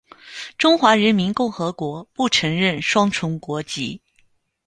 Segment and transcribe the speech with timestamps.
[0.57, 4.01] 中华人民共和国不承认双重国籍。